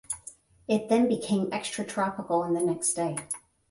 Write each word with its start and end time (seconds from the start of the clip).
It 0.67 0.89
then 0.89 1.07
became 1.07 1.51
extratropical 1.51 2.41
on 2.43 2.55
the 2.55 2.61
next 2.61 2.93
day. 2.93 3.17